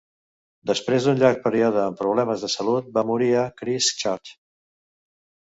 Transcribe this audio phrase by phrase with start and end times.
[0.69, 4.35] Després d'un llarg període amb problemes de salut va morir a Christ Church.